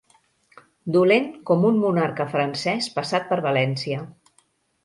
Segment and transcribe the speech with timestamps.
[0.95, 4.01] Dolent com un monarca francès passat per València.